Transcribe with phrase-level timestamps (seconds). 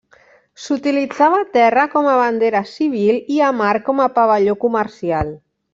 [0.61, 5.33] S'utilitzava a terra com a bandera civil i a mar com a pavelló comercial.